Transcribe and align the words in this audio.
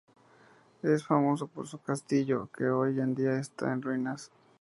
Es 0.81 1.05
famoso 1.05 1.45
por 1.45 1.67
su 1.67 1.77
castillo, 1.77 2.49
que 2.57 2.67
hoy 2.71 2.99
en 2.99 3.13
día 3.13 3.35
está 3.37 3.71
en 3.71 3.83
ruinas. 3.83 4.31